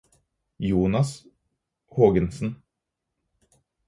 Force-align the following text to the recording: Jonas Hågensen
Jonas 0.57 1.27
Hågensen 1.85 2.57